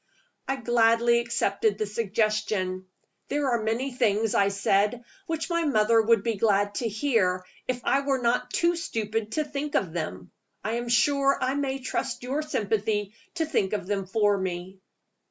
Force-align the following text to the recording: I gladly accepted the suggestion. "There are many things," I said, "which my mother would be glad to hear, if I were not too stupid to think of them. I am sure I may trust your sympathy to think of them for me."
I 0.47 0.55
gladly 0.55 1.19
accepted 1.19 1.77
the 1.77 1.85
suggestion. 1.85 2.87
"There 3.27 3.51
are 3.51 3.61
many 3.61 3.93
things," 3.93 4.33
I 4.33 4.47
said, 4.47 5.03
"which 5.27 5.47
my 5.51 5.63
mother 5.63 6.01
would 6.01 6.23
be 6.23 6.37
glad 6.37 6.73
to 6.81 6.89
hear, 6.89 7.45
if 7.67 7.81
I 7.83 8.01
were 8.01 8.17
not 8.17 8.49
too 8.49 8.75
stupid 8.75 9.33
to 9.33 9.43
think 9.43 9.75
of 9.75 9.93
them. 9.93 10.31
I 10.63 10.71
am 10.77 10.89
sure 10.89 11.37
I 11.39 11.53
may 11.53 11.77
trust 11.77 12.23
your 12.23 12.41
sympathy 12.41 13.13
to 13.35 13.45
think 13.45 13.73
of 13.73 13.85
them 13.85 14.07
for 14.07 14.35
me." 14.39 14.79